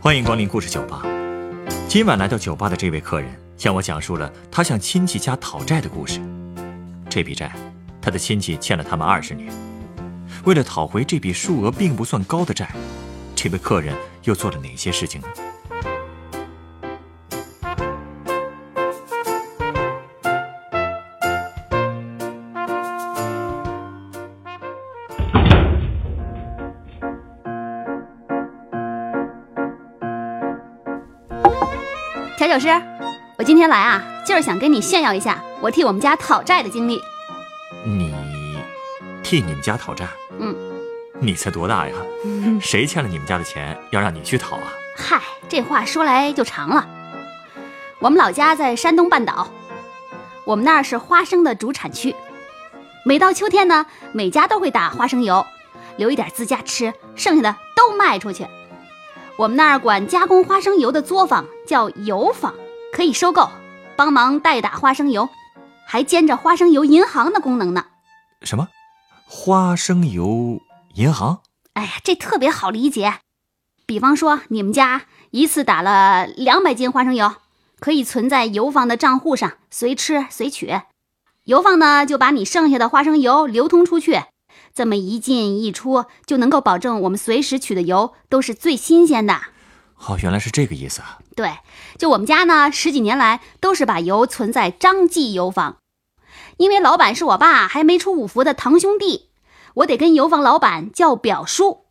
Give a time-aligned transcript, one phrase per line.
[0.00, 1.02] 欢迎光临故事酒吧。
[1.88, 6.20] 今晚来到酒吧的这位客人向我讲述了他向亲戚家讨债的故事。
[7.10, 7.52] 这笔债，
[8.00, 9.52] 他的亲戚欠了他们二十年。
[10.44, 12.70] 为了讨回这笔数额并不算高的债，
[13.34, 13.92] 这位客人
[14.22, 15.26] 又做了哪些事情呢？
[32.48, 32.82] 调酒师，
[33.36, 36.98] 我今天来啊，就是想跟你炫耀一下我替我们家讨债的经历。
[37.84, 38.10] 你
[39.22, 40.08] 替你们家讨债？
[40.38, 40.56] 嗯，
[41.20, 41.94] 你才多大呀？
[42.58, 44.72] 谁欠了你们家的钱要让你去讨啊？
[44.96, 46.88] 嗨，这话说来就长了。
[47.98, 49.48] 我们老家在山东半岛，
[50.46, 52.16] 我们那儿是花生的主产区。
[53.04, 55.44] 每到秋天呢，每家都会打花生油，
[55.98, 58.46] 留一点自家吃，剩下的都卖出去。
[59.38, 62.52] 我们那儿管加工花生油的作坊叫油坊，
[62.92, 63.48] 可以收购，
[63.94, 65.28] 帮忙代打花生油，
[65.86, 67.84] 还兼着花生油银行的功能呢。
[68.42, 68.66] 什么？
[69.24, 70.60] 花生油
[70.94, 71.42] 银行？
[71.74, 73.20] 哎呀，这特别好理解。
[73.86, 77.32] 比方说，你们家一次打了两百斤花生油，
[77.78, 80.80] 可以存在油坊的账户上，随吃随取。
[81.44, 84.20] 油坊呢，就把你剩下的花生油流通出去。
[84.78, 89.34] 这么一进一出，就能够保证我们随时取的油都是最新鲜的。
[89.96, 91.18] 哦，原来是这个意思啊！
[91.34, 91.58] 对，
[91.98, 95.78] 就我们家呢，十几年来都是把油存在张记油坊，
[96.58, 99.30] 因为老板是我爸还没出五福的堂兄弟，
[99.74, 101.86] 我得跟油坊老板叫表叔。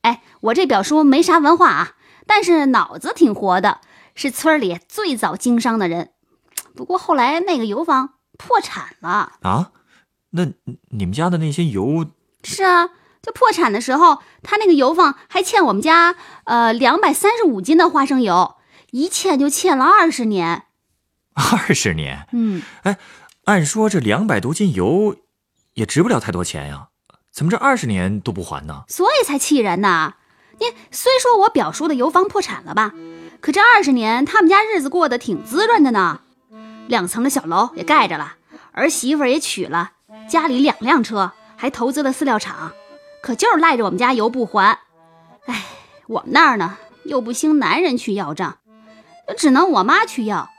[0.00, 1.92] 哎，我这表叔没啥文化啊，
[2.26, 3.78] 但是脑子挺活的，
[4.16, 6.10] 是村里最早经商的人。
[6.74, 9.70] 不过后来那个油坊破产了啊，
[10.30, 10.46] 那
[10.90, 12.04] 你们家的那些油？
[12.44, 16.14] 是啊，就破产的时候，他那个油坊还欠我们家
[16.44, 18.56] 呃两百三十五斤的花生油，
[18.92, 20.64] 一欠就欠了二十年。
[21.34, 22.28] 二十年？
[22.32, 22.96] 嗯，哎，
[23.46, 25.16] 按说这两百多斤油
[25.72, 26.88] 也值不了太多钱呀，
[27.32, 28.84] 怎么这二十年都不还呢？
[28.86, 30.14] 所以才气人呢。
[30.60, 32.92] 你虽说我表叔的油坊破产了吧，
[33.40, 36.20] 可这二十年他们家日子过得挺滋润的呢，
[36.86, 38.34] 两层的小楼也盖着了，
[38.70, 39.90] 儿媳妇也娶了，
[40.28, 41.32] 家里两辆车。
[41.64, 42.72] 还投资了饲料厂，
[43.22, 44.80] 可就是赖着我们家油不还。
[45.46, 45.64] 哎，
[46.06, 46.76] 我们那儿呢
[47.06, 48.58] 又不兴男人去要账，
[49.38, 50.50] 只能我妈去要。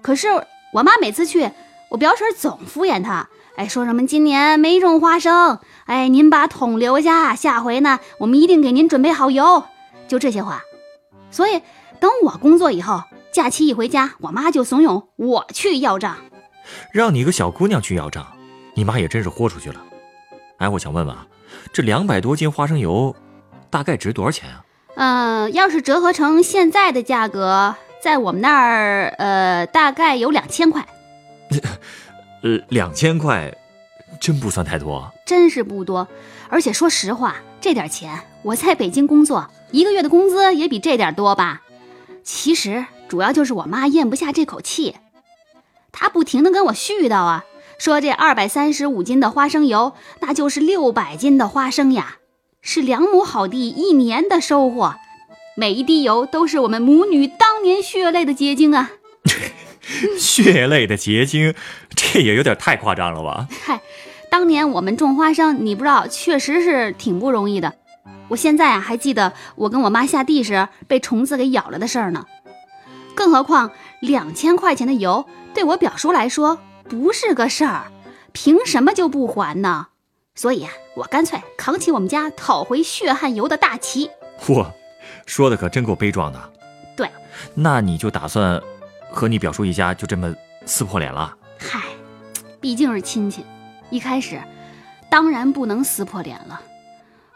[0.00, 0.28] 可是
[0.72, 1.50] 我妈每次去，
[1.90, 9.64] 我表婶总敷衍她，哎，说什么今年没种花生，哎，您把桶留下，下回呢我们一定给您准备好油，
[10.06, 10.62] 就这些话。
[11.32, 11.62] 所以
[11.98, 16.16] 等我工作以后，假期一回家，我妈就怂恿我去要账，
[16.92, 18.24] 让你一个小姑娘去要账，
[18.76, 19.84] 你妈也真是豁出去了。
[20.58, 21.26] 哎，我想问问啊，
[21.72, 23.14] 这两百多斤花生油
[23.70, 24.64] 大概值多少钱啊？
[24.96, 30.86] 嗯，要是折合成现在的价格，在我们那儿，呃，大概有两千块。
[32.42, 33.52] 呃，两千块，
[34.20, 35.12] 真不算太多。
[35.26, 36.06] 真是不多，
[36.48, 41.62] 而且说实话，这点钱我在北京工作一个月的工资也比这点多吧。
[42.22, 44.96] 其实主要就是我妈咽不下这口气，
[45.90, 47.44] 她不停的跟我絮叨啊。
[47.78, 52.16] 说这二百三十五斤的花生油，那就是六百斤的花生呀，
[52.62, 54.94] 是两亩好地一年的收获。
[55.56, 58.90] 每一滴油都是我们母女当年血泪的结晶啊！
[60.18, 61.54] 血泪的结晶，
[61.94, 63.46] 这也有点太夸张了吧？
[63.64, 63.80] 嗨，
[64.30, 67.74] 当年我们种花生，你不知道，确实是挺不容易的。
[68.28, 72.24] 我现在啊，还记得我跟我妈下地时被虫子给咬了的事儿呢。
[73.14, 73.70] 更何况
[74.00, 76.58] 两千块钱的油，对我表叔来说。
[76.88, 77.90] 不是个事儿，
[78.32, 79.88] 凭什么就不还呢？
[80.34, 84.10] 所以啊，我干脆扛起我们家讨回血汗油的大旗。
[84.40, 84.70] 嚯，
[85.26, 86.52] 说的可真够悲壮的。
[86.96, 87.08] 对，
[87.54, 88.60] 那你就打算
[89.10, 90.34] 和你表叔一家就这么
[90.66, 91.36] 撕破脸了？
[91.58, 91.80] 嗨，
[92.60, 93.44] 毕竟是亲戚，
[93.90, 94.40] 一开始
[95.08, 96.60] 当然不能撕破脸了。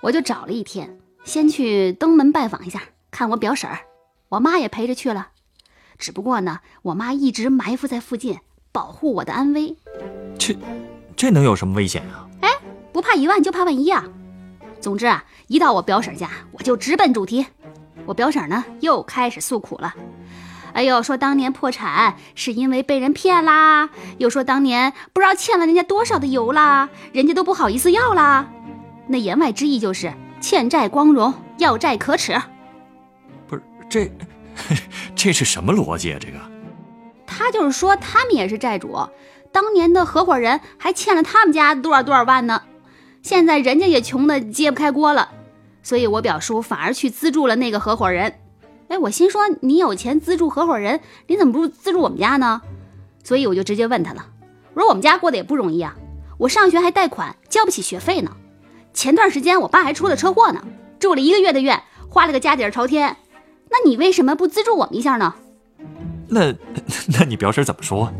[0.00, 3.80] 我就找了一天，先去登门拜访一下，看我表婶儿，
[4.28, 5.28] 我妈也陪着去了。
[5.98, 8.40] 只不过呢，我妈一直埋伏在附近。
[8.78, 9.76] 保护我的安危，
[10.38, 10.56] 这
[11.16, 12.28] 这能有什么危险啊？
[12.42, 12.48] 哎，
[12.92, 14.04] 不怕一万就怕万一啊！
[14.80, 17.44] 总之啊，一到我表婶家，我就直奔主题。
[18.06, 19.92] 我表婶呢又开始诉苦了，
[20.74, 28.48] 哎呦，说当年破产是因为被人骗啦，又说当年不知道欠了人家多少的油啦，人家都不好意思要啦。
[29.08, 32.40] 那言外之意就是欠债光荣，要债可耻。
[33.48, 34.08] 不是这，
[35.16, 36.18] 这是什么逻辑啊？
[36.20, 36.38] 这个？
[37.38, 38.98] 他就是说，他们也是债主，
[39.52, 42.62] 当年的合伙人还欠了他们家多少多少万呢？
[43.22, 45.28] 现在人家也穷的揭不开锅了，
[45.84, 48.40] 所以我表叔反而去资助了那个合伙人。
[48.88, 50.98] 哎，我心说你有钱资助合伙人，
[51.28, 52.60] 你怎么不资助我们家呢？
[53.22, 54.26] 所以我就直接问他了，
[54.74, 55.94] 我说我们家过得也不容易啊，
[56.38, 58.32] 我上学还贷款，交不起学费呢。
[58.92, 60.60] 前段时间我爸还出了车祸呢，
[60.98, 61.80] 住了一个月的院，
[62.10, 63.16] 花了个家底儿朝天。
[63.70, 65.36] 那你为什么不资助我们一下呢？
[66.28, 66.54] 那
[67.18, 68.12] 那你表婶怎么说？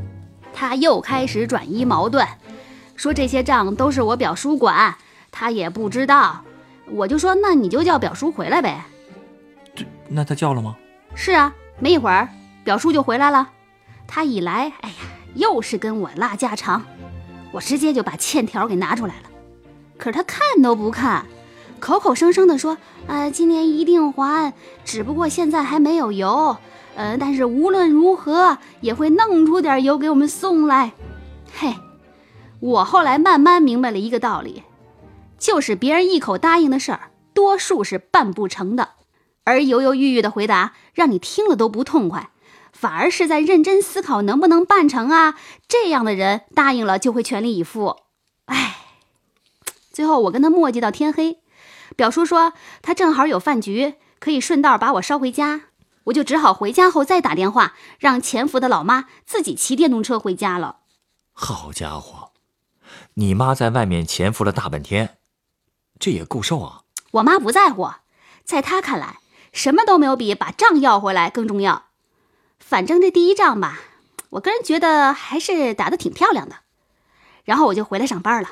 [0.53, 2.27] 他又开始转移矛盾，
[2.97, 4.97] 说这些账都是我表叔管，
[5.31, 6.43] 他也不知道。
[6.91, 8.83] 我就说那你就叫表叔回来呗。
[9.75, 10.75] 这那他叫了吗？
[11.15, 12.29] 是啊，没一会儿
[12.65, 13.51] 表叔就回来了。
[14.07, 14.97] 他一来，哎呀，
[15.35, 16.83] 又是跟我拉家常，
[17.53, 19.31] 我直接就把欠条给拿出来了。
[19.99, 21.27] 可是他看都不看，
[21.79, 26.57] 口口声声的说：“啊，今年一定还，只不过现在还没有油。
[27.01, 30.93] 嗯，但是无论如何也会弄出点油给我们送来。”
[31.57, 31.77] 嘿，
[32.59, 34.65] 我后来慢慢明白了一个道理，
[35.39, 38.91] 就是别人一口答应的事儿，多数是办不成的，
[39.45, 42.31] 而犹犹豫豫的回答，让你听了都不痛快。
[42.73, 45.37] 反而是在认真思考能不能办成啊？
[45.69, 47.97] 这样的人答应了就会全力以赴。
[48.47, 48.77] 哎，
[49.93, 51.39] 最后我跟他磨叽到天黑。
[51.95, 52.53] 表叔说
[52.83, 55.63] 他正好有饭局，可以顺道把我捎回家，
[56.09, 60.81] 我就只好回家后再打电话让潜伏的老妈自己骑电动车回家了。
[61.33, 62.31] 好家伙，
[63.15, 65.19] 你妈在外面潜伏了大半天，
[65.99, 66.83] 这也够受啊！
[67.13, 67.91] 我妈不在乎，
[68.45, 69.19] 在她看来，
[69.53, 71.85] 什么都没有比把账要回来更重要。
[72.59, 73.79] 反正这第一仗吧，
[74.31, 76.57] 我个人觉得还是打得挺漂亮的。
[77.45, 78.49] 然后我就回来上班了。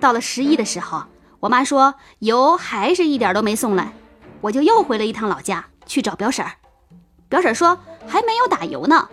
[0.00, 1.04] 到了十一的时候，
[1.40, 3.92] 我妈说油还是一点都没送来，
[4.40, 6.52] 我就又回了一趟老家去找表婶儿。
[7.28, 9.08] 表婶说还没有打油呢，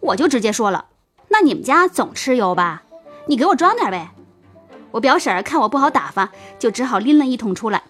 [0.00, 0.86] 我就直接说了
[1.28, 2.82] ：“那你们家总吃油吧？
[3.26, 4.10] 你给我装点呗。”
[4.90, 7.82] 我表婶儿看我不好打发，就只好拎了一桶出来，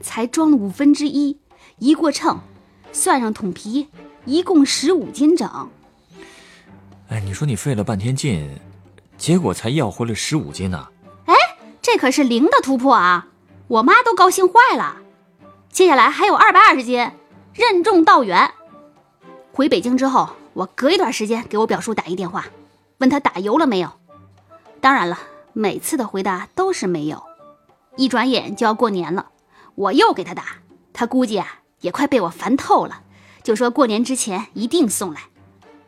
[0.00, 1.38] 才装了五分之一，
[1.78, 2.40] 一过秤，
[2.92, 3.88] 算上桶皮。
[4.24, 5.70] 一共十五斤整。
[7.08, 8.60] 哎，你说你费了半天劲，
[9.16, 10.86] 结果才要回来十五斤呢？
[11.24, 11.34] 哎，
[11.80, 13.28] 这可是零的突破啊！
[13.68, 14.98] 我妈都高兴坏了。
[15.70, 17.10] 接下来还有二百二十斤，
[17.58, 18.52] 任重道远。
[19.52, 22.46] 回北京之后，我隔一段时间给我表叔打一电话，
[22.98, 23.90] 问他打油了没有。
[24.80, 25.18] 当然了，
[25.52, 27.20] 每次的回答都是没有。
[27.96, 29.30] 一转眼就要过年了，
[29.74, 30.44] 我又给他打，
[30.92, 33.02] 他估计啊也快被我烦透了。
[33.42, 35.22] 就说过年之前一定送来，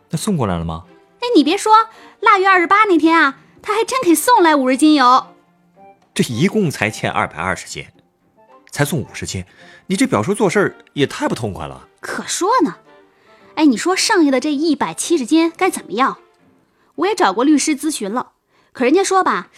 [0.09, 0.87] 那送过来了吗？
[1.21, 1.73] 哎，你别说，
[2.19, 5.27] 腊月二十八那天啊，他还真给送来五十斤油。
[6.13, 7.87] 这一共才欠二百二十斤，
[8.71, 9.45] 才送五十斤，
[9.87, 11.89] 你这表叔做事也太不痛快了。
[12.01, 12.77] 可说呢，
[13.57, 16.19] 哎，你说剩下的这一百七十斤该怎么样？
[16.97, 18.33] 我也找过律师咨询了，
[18.73, 19.49] 可人家说吧，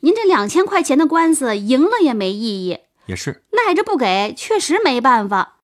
[0.00, 2.80] 您这两千块钱的官司赢了也没意义。
[3.06, 5.56] 也是，赖着不给，确实没办法。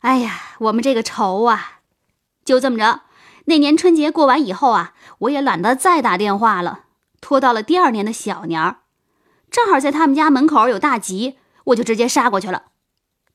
[0.00, 1.80] 哎呀，我们这个愁啊，
[2.44, 3.02] 就这么着。
[3.46, 6.84] 那年春节过完以后啊，我也懒得再打电话了，
[7.20, 8.80] 拖到了第二年的小年儿，
[9.50, 11.36] 正好在他们家门口有大集，
[11.70, 12.66] 我就直接杀过去了。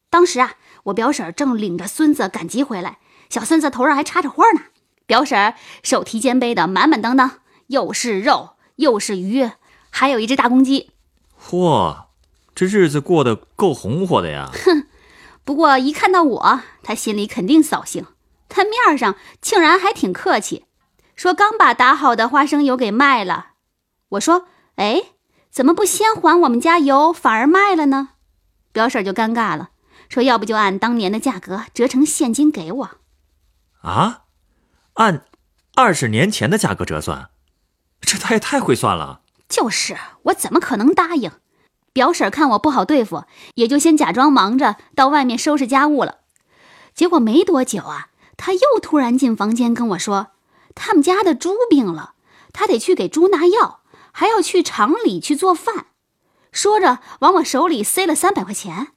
[0.09, 0.53] 当时啊，
[0.85, 2.99] 我表婶正领着孙子赶集回来，
[3.29, 4.61] 小孙子头上还插着花呢。
[5.05, 5.53] 表婶
[5.83, 9.51] 手提肩背的满满当当，又是肉又是鱼，
[9.89, 10.91] 还有一只大公鸡。
[11.39, 12.05] 嚯，
[12.55, 14.49] 这日子过得够红火的呀！
[14.63, 14.87] 哼。
[15.43, 18.07] 不过一看到我，他心里肯定扫兴。
[18.49, 20.65] 他面上竟然还挺客气，
[21.15, 23.49] 说刚把打好的花生油给卖了。
[24.09, 25.03] 我说：“哎，
[25.51, 28.09] 怎么不先还我们家油，反而卖了呢？”
[28.75, 29.69] 表婶就尴尬了，
[30.09, 32.89] 说：“要不就按当年的价格折成现金给我。”
[33.83, 34.23] 啊？
[34.95, 35.25] 按
[35.75, 37.29] 二十年前的价格折算？
[38.01, 39.21] 这他也太会算了。
[39.47, 41.31] 就是，我怎么可能答应？
[41.93, 46.17] 表婶看我不好对付，也就先假装忙着到外面收拾家务了。
[46.93, 50.33] 结果没多久啊，他又突然进房间跟我说，
[50.75, 52.15] 他们家的猪病了，
[52.51, 53.79] 他得去给猪拿药，
[54.11, 55.85] 还要去厂里去做饭。
[56.55, 58.93] 说着往我手里塞了三百块钱，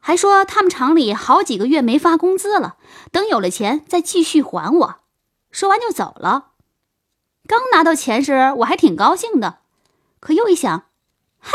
[0.00, 2.76] 还说他们厂里好几个月没发工资了，
[3.12, 4.96] 等有了钱再继续还我。
[5.50, 6.52] 说完就走了。
[7.46, 9.58] 刚拿到钱时，我还挺高兴的，
[10.18, 10.86] 可又一想，
[11.38, 11.52] 嗨。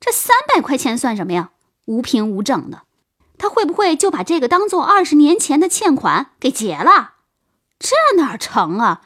[0.00, 1.50] 这三百块钱算什么呀？
[1.84, 2.82] 无凭无证的，
[3.38, 7.12] 他会不会就把这个当做二十年前的欠款给结了？
[7.78, 9.02] 这哪成啊！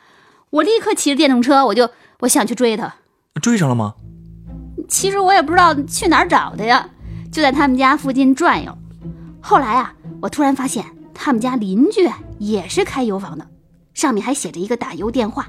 [0.51, 2.97] 我立刻骑着电动车，我就我想去追他。
[3.43, 3.95] 追上了吗？
[4.89, 6.89] 其实我也不知道去哪儿找的呀，
[7.31, 8.77] 就在他们家附近转悠。
[9.41, 13.47] 后来啊，我突然发现他们家邻居也是开油坊的，
[13.93, 15.49] 上面还写着一个打油电话。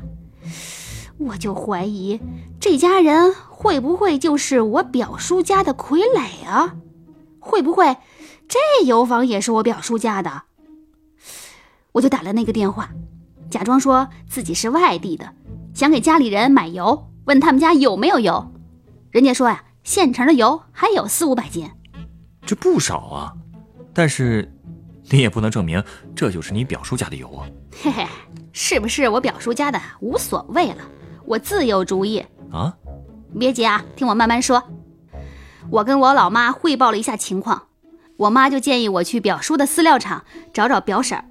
[1.17, 2.19] 我就怀疑
[2.59, 6.75] 这家人会不会就是我表叔家的傀儡啊？
[7.39, 7.97] 会不会
[8.47, 10.43] 这油房也是我表叔家的？
[11.93, 12.89] 我就打了那个电话，
[13.49, 15.33] 假装说自己是外地的，
[15.73, 18.51] 想给家里人买油，问他们家有没有油。
[19.11, 21.69] 人家说呀，现成的油还有四五百斤，
[22.45, 23.33] 这不少啊。
[23.93, 24.53] 但是
[25.09, 25.83] 你也不能证明
[26.15, 27.47] 这就是你表叔家的油啊。
[27.81, 28.07] 嘿嘿，
[28.53, 30.83] 是不是我表叔家的无所谓了，
[31.25, 32.75] 我自有主意啊。
[33.37, 34.63] 别急啊，听我慢慢说。
[35.71, 37.67] 我跟我老妈汇报了一下情况，
[38.17, 40.23] 我妈就建议我去表叔的饲料厂
[40.53, 41.25] 找找表婶儿。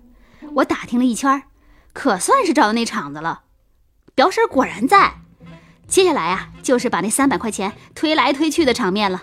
[0.56, 1.44] 我打听了一圈，
[1.92, 3.42] 可算是找到那厂子了。
[4.16, 5.14] 表婶果然在。
[5.88, 9.22] 接下来啊，就是把那三百块钱推来推去的场面了。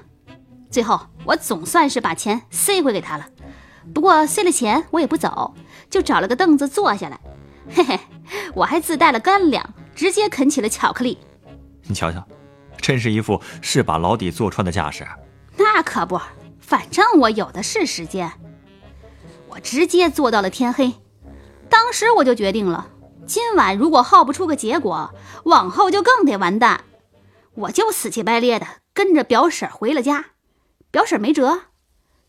[0.70, 3.28] 最后我总算是把钱塞回给他了。
[3.94, 5.54] 不过塞了钱我也不走，
[5.90, 7.20] 就找了个凳子坐下来。
[7.70, 8.00] 嘿嘿，
[8.56, 11.20] 我还自带了干粮，直接啃起了巧克力。
[11.84, 12.28] 你瞧瞧，
[12.78, 15.08] 真是一副是把牢底坐穿的架势。
[15.58, 16.20] 那可不，
[16.60, 18.32] 反正我有的是时间。
[19.48, 20.92] 我直接坐到了天黑。
[21.70, 22.88] 当时我就决定了，
[23.28, 25.14] 今晚如果耗不出个结果，
[25.46, 26.84] 往后就更得完蛋。
[27.56, 30.26] 我就死气白咧的跟着表婶回了家，
[30.92, 31.62] 表婶没辙，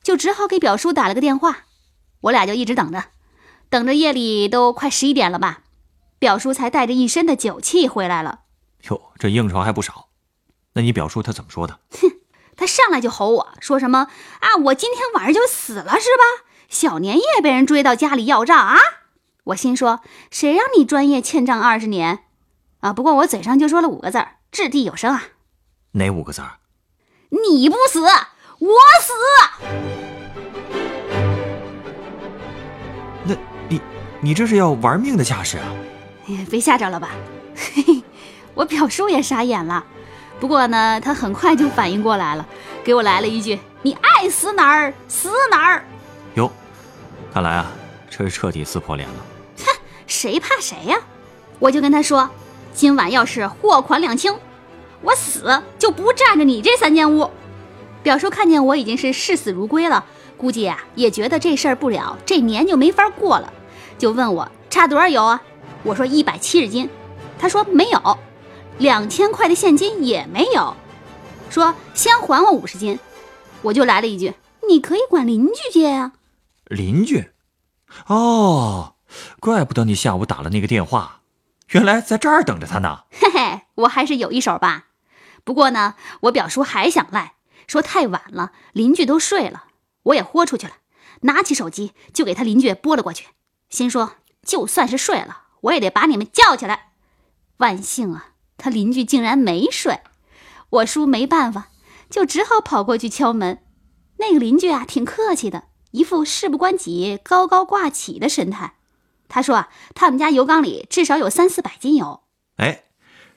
[0.03, 1.65] 就只好给表叔打了个电话。
[2.23, 3.05] 我俩就一直等着，
[3.69, 5.61] 等着夜里都快十一点了吧，
[6.19, 8.41] 表叔才带着一身的酒气回来了。
[8.88, 10.09] 哟，这应酬还不少。
[10.73, 11.79] 那你表叔他怎么说的？
[11.91, 12.21] 哼，
[12.57, 14.09] 他上来就吼我说什么
[14.41, 14.57] 啊？
[14.67, 16.47] 我今天晚上就死了是吧？
[16.69, 18.79] 小年夜被人追到家里要账啊！
[19.47, 22.25] 我心说，谁让你专业欠账二十年，
[22.81, 22.93] 啊！
[22.93, 25.23] 不过我嘴上就说了五个字儿，掷地有声啊。
[25.93, 26.55] 哪五个字儿？
[27.31, 28.69] 你不死，我
[29.00, 29.12] 死。
[33.23, 33.37] 那
[33.69, 33.81] 你，
[34.21, 35.67] 你这是要玩命的架势啊？
[36.50, 37.11] 被吓着了吧？
[37.55, 38.03] 嘿嘿，
[38.53, 39.87] 我表叔也傻眼了。
[40.41, 42.45] 不过呢，他很快就反应过来了，
[42.83, 45.85] 给我来了一句：“你爱死哪儿死哪儿。”
[46.35, 46.50] 哟，
[47.33, 47.71] 看来啊，
[48.11, 49.15] 这是彻底撕破脸了。
[50.07, 50.99] 谁怕谁呀？
[51.59, 52.29] 我就跟他说，
[52.75, 54.35] 今晚要是货款两清，
[55.01, 57.31] 我死就不占着你这三间屋。
[58.03, 60.05] 表叔看见我已经是视死如归了，
[60.37, 63.53] 估计啊也觉得这事儿不了，这年就没法过了，
[63.97, 65.43] 就问我差多少油啊？
[65.83, 66.91] 我说一百七十斤，
[67.39, 68.19] 他说没有，
[68.79, 70.77] 两千块的现金也没有，
[71.49, 72.99] 说先还我五十斤。
[73.63, 74.35] 我就来了一句，
[74.69, 76.13] 你可以管邻居借呀。
[76.67, 77.31] 邻居？
[78.07, 78.96] 哦。
[79.40, 81.20] 怪不得你下午打了那个电话，
[81.70, 83.04] 原来在这儿等着他呢。
[83.12, 84.87] 嘿嘿，我还是有一手吧。
[85.44, 87.35] 不过呢，我表叔还想赖，
[87.66, 89.66] 说太晚了，邻居都睡了。
[90.04, 90.75] 我也豁出去了，
[91.23, 93.26] 拿起手机就给他邻居拨了过去，
[93.68, 96.92] 心说就算是睡了，我也得把你们叫起来。
[97.58, 100.00] 万幸啊，他邻居竟然没睡。
[100.70, 101.68] 我叔没办法，
[102.11, 103.62] 就只好跑过去敲门。
[104.18, 108.75] 那个邻居啊，挺客气的，一副事不关己、高高挂起的神态。
[109.28, 112.23] 他说啊，他们家油缸里至少有三四百斤油。
[112.56, 112.85] 哎，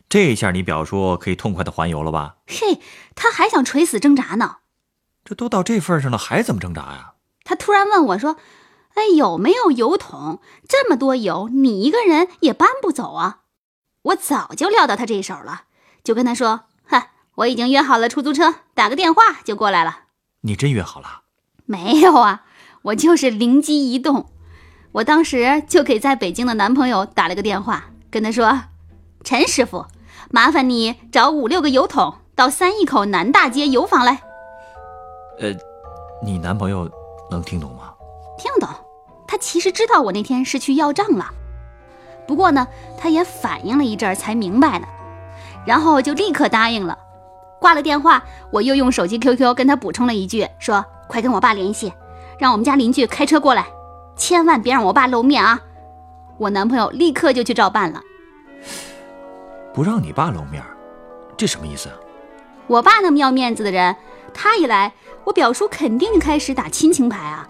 [0.07, 2.37] 这下你表叔可以痛快的还油了吧？
[2.47, 2.81] 嘿，
[3.15, 4.57] 他还想垂死挣扎呢。
[5.25, 7.13] 这都到这份上了，还怎么挣扎呀？
[7.43, 8.37] 他突然问我说
[8.95, 10.39] ：“哎，有没有油桶？
[10.67, 13.39] 这么多油，你一个人也搬不走啊！”
[14.03, 15.63] 我早就料到他这一手了，
[16.03, 20.05] 就跟他说：“哈，我已经约好了出租车，打个电话就过来了。”
[20.41, 21.23] 你真约好了？
[21.65, 22.45] 没有啊，
[22.83, 24.31] 我就是灵机一动。
[24.91, 28.59] 我当时就给在北京的男朋友打了个电话，跟他说
[29.23, 29.85] ：“陈师傅，
[30.31, 34.19] 麻烦你找五六个油桶到三义口南大街油坊来。”
[35.39, 35.53] 呃，
[36.23, 36.89] 你男朋友
[37.29, 37.93] 能听懂吗？
[38.37, 38.67] 听懂，
[39.27, 41.27] 他其实知道我那天是去要账了，
[42.27, 42.67] 不过呢，
[42.97, 44.87] 他也反应了一阵才明白的，
[45.67, 46.97] 然后就立刻答应了。
[47.59, 51.93] 挂了电话，我又用手机 QQ 跟他补充了一句，说：“快跟我爸联系，
[52.39, 53.67] 让我们家邻居开车过来。”
[54.19, 55.59] 千万别让我爸露面啊！
[56.37, 58.03] 我男朋友立刻就去照办了。
[59.73, 60.61] 不让你爸露面，
[61.35, 61.95] 这什么意思啊？
[62.67, 63.95] 我爸那么要面子的人，
[64.33, 67.47] 他一来，我表叔肯定就开始打亲情牌啊，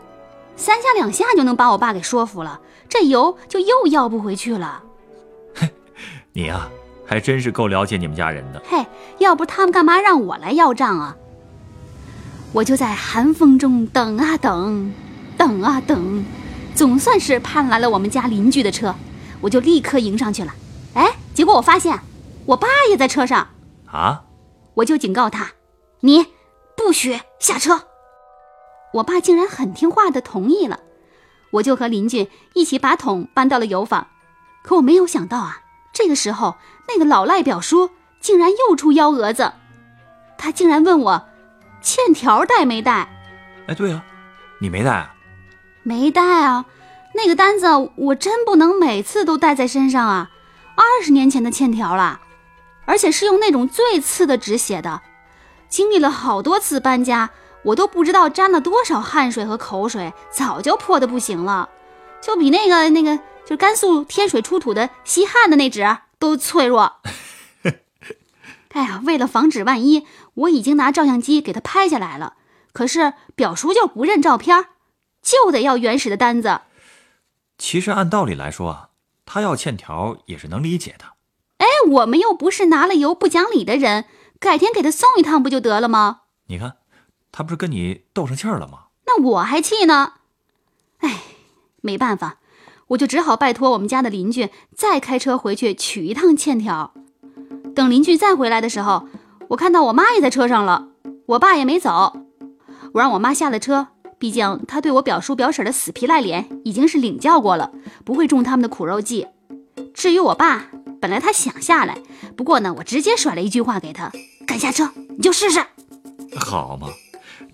[0.56, 4.84] 三下两下就能把我爸给说服了，这油就又要不回去了。
[5.56, 5.70] 嘿，
[6.32, 6.70] 你呀，
[7.06, 8.62] 还真是够了解你们家人的。
[8.70, 8.86] 嘿，
[9.18, 11.16] 要不他们干嘛让我来要账啊？
[12.54, 14.94] 我就在寒风中等啊等，
[15.38, 16.24] 等啊等。
[16.76, 18.96] 总算是盼来了我们家邻居的车，
[19.42, 20.54] 我就立刻迎上去了。
[20.94, 22.00] 哎，结果我发现
[22.46, 23.50] 我爸也在车上
[23.92, 24.24] 啊！
[24.76, 25.52] 我就警告他
[26.02, 26.28] ：“你
[26.78, 27.84] 不许下车。”
[28.96, 30.80] 我爸竟然很听话的同意了。
[31.52, 34.08] 我就和邻居一起把桶搬到了油坊。
[34.64, 35.62] 可我没有想到啊，
[35.94, 36.56] 这个时候
[36.88, 39.54] 那个老赖表叔竟然又出幺蛾子，
[40.38, 41.28] 他竟然问我
[41.82, 43.10] 欠条带没带。
[43.68, 44.04] 哎，对啊，
[44.60, 45.14] 你没带啊？
[45.84, 46.66] 没带啊，
[47.16, 50.30] 那个单子我真不能每次都带在身上啊，
[50.76, 52.22] 二十年前的欠条了，
[52.86, 55.02] 而且是用那种最次的纸写的，
[55.68, 57.32] 经历了好多次搬家，
[57.64, 61.70] 我都不知道沾了多少汗水和口水，早就破的不行了，
[62.22, 66.98] 就比那个那个就是甘肃天水出土的西汉的那纸都脆弱。
[68.70, 70.06] 哎呀，为了防止万一，
[70.36, 72.34] 我已经拿照相机给他拍下来了，
[72.72, 74.66] 可是表叔就不认照片。
[75.22, 76.62] 就得要原始的单子。
[77.58, 78.90] 其实按道理来说啊，
[79.26, 81.06] 他要欠条也是能理解的。
[81.58, 84.06] 哎，我们又不是拿了油不讲理的人，
[84.40, 86.22] 改天给他送一趟不就得了吗？
[86.48, 86.78] 你看，
[87.32, 88.86] 他不是跟你斗上气儿了吗？
[89.06, 90.14] 那我还气呢。
[91.00, 91.22] 哎，
[91.82, 92.38] 没办法，
[92.88, 96.94] 我就只好拜托我们家的邻居再开车回去取一趟欠条。
[97.76, 99.08] 等邻居再回来的时候，
[99.50, 100.88] 我看到我妈也在车上了，
[101.28, 102.14] 我爸也没走，
[102.94, 103.88] 我让我妈下了车。
[104.20, 107.72] 毕竟他对我表叔表婶的死皮赖脸已经是领教过了，
[108.04, 109.28] 不会中他们的苦肉计。
[109.94, 110.68] 至于我爸，
[111.00, 111.98] 本来他想下来，
[112.36, 114.12] 不过呢，我直接甩了一句话给他：
[114.46, 115.66] 敢下车你就试试。
[116.36, 116.90] 好嘛，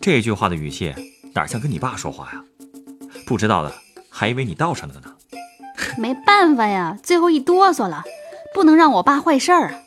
[0.02, 0.94] 这句话的语气
[1.36, 2.44] 哪像跟你爸说话呀？
[3.28, 3.72] 不知道的
[4.10, 5.14] 还以为你道上了呢。
[5.98, 8.04] 没办法呀，最后一哆嗦了，
[8.56, 9.80] 不能让我爸坏事儿啊。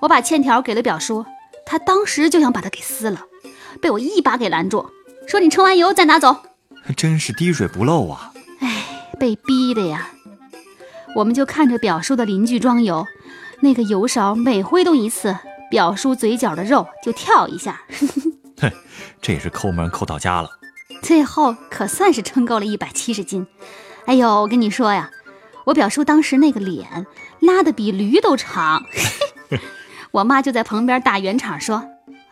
[0.00, 1.24] 我把欠条给了表叔，
[1.64, 3.22] 他当时就想把它给撕了，
[3.80, 4.86] 被我一把给拦住。
[5.26, 6.36] 说你称完油再拿走，
[6.96, 8.32] 真是滴水不漏啊！
[8.60, 8.84] 哎，
[9.18, 10.10] 被逼的呀！
[11.16, 13.06] 我们就看着表叔的邻居装油，
[13.60, 15.36] 那个油勺每挥动一次，
[15.70, 17.82] 表叔嘴角的肉就跳一下。
[18.60, 18.70] 哼，
[19.20, 20.50] 这也是抠门抠到家了。
[21.02, 23.46] 最后可算是称够了一百七十斤。
[24.06, 25.10] 哎呦，我跟你说呀，
[25.64, 27.06] 我表叔当时那个脸
[27.40, 28.84] 拉的比驴都长。
[30.12, 31.84] 我妈就在旁边打圆场说。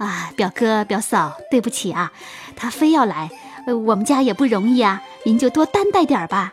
[0.05, 2.13] 啊，表哥表嫂，对不起啊，
[2.57, 3.31] 他非要来，
[3.67, 6.53] 呃，我们家也不容易啊，您就多担待点吧。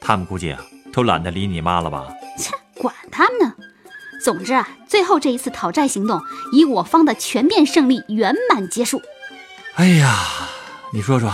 [0.00, 0.60] 他们估计啊，
[0.92, 2.06] 都懒得理你妈了吧？
[2.38, 3.54] 切，管他们呢。
[4.22, 6.20] 总之啊，最后这一次讨债行动
[6.52, 9.02] 以我方的全面胜利圆满结束。
[9.74, 10.14] 哎呀，
[10.92, 11.32] 你说说，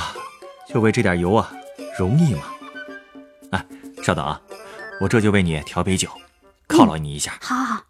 [0.67, 1.53] 就为这点油啊，
[1.99, 2.43] 容易吗？
[3.53, 3.67] 哎，
[4.03, 4.41] 稍等啊，
[5.01, 6.09] 我这就为你调杯酒，
[6.67, 7.37] 犒劳你一下。
[7.43, 7.90] 好好好。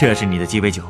[0.00, 0.82] 这是你的鸡尾酒，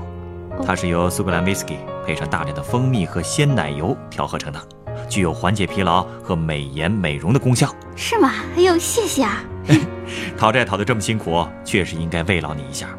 [0.64, 4.68] 它是由苏格兰威士忌配上大量的蜂蜜和鲜奶油调合成的，
[5.08, 7.74] 具有缓解疲劳和美颜美容的功效。
[7.96, 8.32] 是吗？
[8.56, 9.42] 哎呦，谢谢啊！
[10.38, 12.96] 讨债讨得这么辛苦，确实应该慰劳你一下。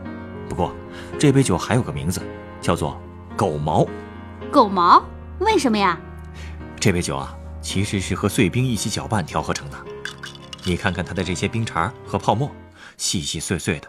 [0.50, 0.76] 不过，
[1.17, 2.21] 这杯酒还有个名字，
[2.60, 3.00] 叫做
[3.38, 3.88] “狗毛”。
[4.52, 5.02] 狗毛？
[5.39, 5.97] 为什么呀？
[6.78, 9.78] 这杯酒啊，其实是和碎冰一起搅拌调合成的。
[10.65, 12.52] 你看看它的这些冰碴和泡沫，
[12.97, 13.88] 细细碎碎的，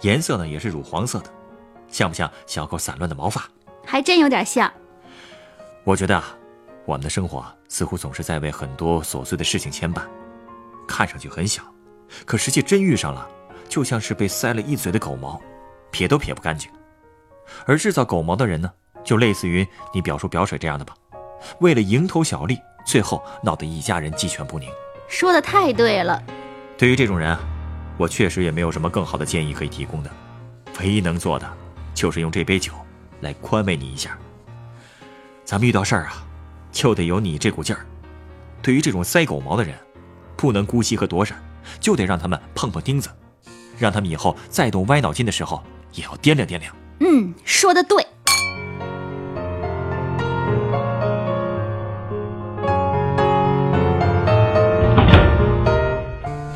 [0.00, 1.30] 颜色呢也是乳黄色的。
[1.90, 3.48] 像不像小狗散乱的毛发？
[3.84, 4.72] 还真有点像。
[5.84, 6.36] 我觉得啊，
[6.84, 10.02] 我们的生活似乎总是在为很多琐碎的事情牵绊，
[10.86, 11.62] 看上去很小，
[12.24, 13.26] 可实际真遇上了，
[13.68, 15.40] 就像是被塞了一嘴的狗毛，
[15.90, 16.70] 撇都撇不干净。
[17.66, 18.70] 而制造狗毛的人呢，
[19.02, 20.94] 就类似于你表叔表婶这样的吧，
[21.60, 24.68] 为了蝇头小利，最后闹得一家人鸡犬不宁。
[25.08, 26.22] 说的太对了。
[26.76, 27.40] 对于这种人啊，
[27.96, 30.10] 我确实也没有什么更好的建议可以提供的，
[30.78, 31.50] 唯一能做的。
[32.00, 32.72] 就是用这杯酒，
[33.20, 34.16] 来宽慰你一下。
[35.44, 36.24] 咱们遇到事儿啊，
[36.72, 37.84] 就得有你这股劲儿。
[38.62, 39.76] 对于这种塞狗毛的人，
[40.34, 41.38] 不能姑息和躲闪，
[41.78, 43.10] 就得让他们碰碰钉子，
[43.78, 46.74] 让他们以后再动歪脑筋的时候，也要掂量掂量。
[47.00, 48.02] 嗯，说的对。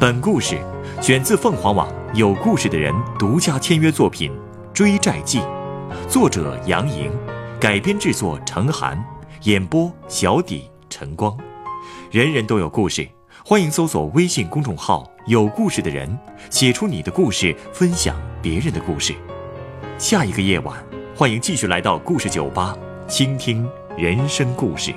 [0.01, 0.59] 本故事
[1.03, 4.33] 选自凤凰网有故事的人独家签约作品。
[4.75, 5.39] 《追债记》，
[6.09, 7.09] 作者杨莹，
[7.61, 9.01] 改编制作程涵，
[9.45, 11.39] 演播小底晨光。
[12.11, 13.09] 人人都有故事，
[13.45, 16.19] 欢迎搜索微信公众号“有故事的人”，
[16.51, 19.15] 写出你的故事，分享别人的故事。
[19.97, 20.85] 下一个夜晚，
[21.15, 23.65] 欢迎继续来到故事酒吧，倾听
[23.97, 24.93] 人生故事。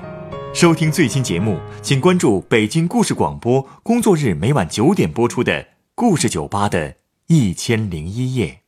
[0.55, 5.61] 收听最新节目，请关注北京故事广播，工作日每晚九点播出的
[5.93, 6.95] 《故事酒吧》的
[7.27, 8.61] 一千零一夜。